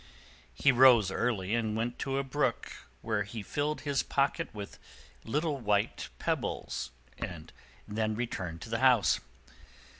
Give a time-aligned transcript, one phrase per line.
[0.55, 2.71] He rose early and went to a brook,
[3.03, 4.79] where he filled his pocket with
[5.23, 6.89] little white pebbles,
[7.19, 7.53] and
[7.87, 9.19] then returned to the house.